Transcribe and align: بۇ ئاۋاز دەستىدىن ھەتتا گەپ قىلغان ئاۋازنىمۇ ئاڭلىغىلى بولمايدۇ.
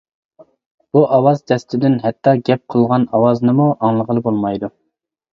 بۇ 0.97 1.01
ئاۋاز 1.17 1.41
دەستىدىن 1.51 1.97
ھەتتا 2.05 2.33
گەپ 2.47 2.63
قىلغان 2.75 3.05
ئاۋازنىمۇ 3.17 3.67
ئاڭلىغىلى 3.75 4.25
بولمايدۇ. 4.29 4.71